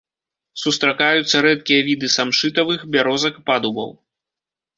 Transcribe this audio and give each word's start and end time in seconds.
Сустракаюцца 0.61 1.35
рэдкія 1.47 1.81
віды 1.89 2.09
самшытавых, 2.17 2.79
бярозак, 2.97 3.39
падубаў. 3.53 3.95